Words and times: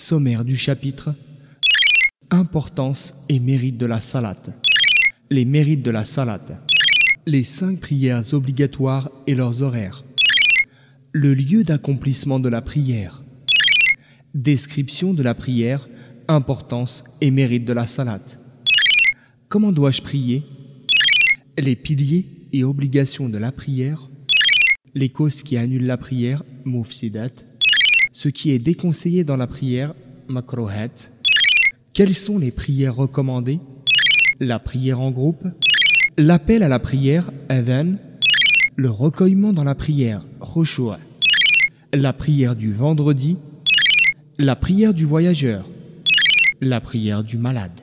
Sommaire 0.00 0.46
du 0.46 0.56
chapitre 0.56 1.14
Importance 2.30 3.12
et 3.28 3.38
mérite 3.38 3.76
de 3.76 3.84
la 3.84 4.00
salate. 4.00 4.48
Les 5.28 5.44
mérites 5.44 5.82
de 5.82 5.90
la 5.90 6.06
salate. 6.06 6.52
Les 7.26 7.42
cinq 7.42 7.80
prières 7.80 8.32
obligatoires 8.32 9.10
et 9.26 9.34
leurs 9.34 9.60
horaires. 9.60 10.02
Le 11.12 11.34
lieu 11.34 11.64
d'accomplissement 11.64 12.40
de 12.40 12.48
la 12.48 12.62
prière. 12.62 13.22
Description 14.32 15.12
de 15.12 15.22
la 15.22 15.34
prière, 15.34 15.86
importance 16.28 17.04
et 17.20 17.30
mérite 17.30 17.66
de 17.66 17.74
la 17.74 17.86
salate. 17.86 18.38
Comment 19.50 19.70
dois-je 19.70 20.00
prier? 20.00 20.42
Les 21.58 21.76
piliers 21.76 22.48
et 22.54 22.64
obligations 22.64 23.28
de 23.28 23.36
la 23.36 23.52
prière. 23.52 24.08
Les 24.94 25.10
causes 25.10 25.42
qui 25.42 25.58
annulent 25.58 25.86
la 25.86 25.98
prière, 25.98 26.42
mufsidat. 26.64 27.49
Ce 28.12 28.28
qui 28.28 28.50
est 28.50 28.58
déconseillé 28.58 29.22
dans 29.22 29.36
la 29.36 29.46
prière, 29.46 29.94
makrohat. 30.28 31.10
Quelles 31.92 32.14
sont 32.14 32.38
les 32.38 32.50
prières 32.50 32.96
recommandées? 32.96 33.60
La 34.40 34.58
prière 34.58 35.00
en 35.00 35.12
groupe. 35.12 35.46
L'appel 36.18 36.64
à 36.64 36.68
la 36.68 36.80
prière, 36.80 37.30
adhan. 37.48 37.96
Le 38.74 38.90
recueillement 38.90 39.52
dans 39.52 39.64
la 39.64 39.76
prière, 39.76 40.24
khushu'. 40.40 40.98
La 41.92 42.12
prière 42.12 42.56
du 42.56 42.72
vendredi. 42.72 43.36
La 44.38 44.56
prière 44.56 44.92
du 44.92 45.04
voyageur. 45.04 45.68
La 46.60 46.80
prière 46.80 47.22
du 47.22 47.38
malade. 47.38 47.80